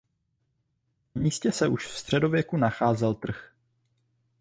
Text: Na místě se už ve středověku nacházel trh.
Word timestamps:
Na 1.15 1.21
místě 1.21 1.51
se 1.51 1.67
už 1.67 1.87
ve 1.87 1.93
středověku 1.93 2.57
nacházel 2.57 3.13
trh. 3.13 3.51